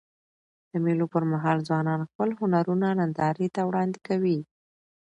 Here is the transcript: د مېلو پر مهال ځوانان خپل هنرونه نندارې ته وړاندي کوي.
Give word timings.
د 0.71 0.73
مېلو 0.85 1.05
پر 1.13 1.23
مهال 1.31 1.57
ځوانان 1.67 1.99
خپل 2.09 2.29
هنرونه 2.39 2.87
نندارې 2.99 3.47
ته 3.55 3.61
وړاندي 3.69 3.99
کوي. 4.07 4.39